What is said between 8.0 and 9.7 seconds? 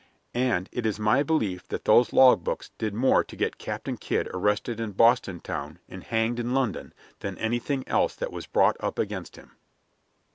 that was brought up against him.